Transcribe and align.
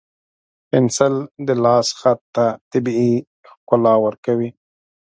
پنسل 0.69 1.15
د 1.47 1.49
لاس 1.63 1.87
خط 1.99 2.19
ته 2.35 2.45
طبیعي 2.71 3.13
ښکلا 3.51 3.95
ورکوي. 4.05 4.49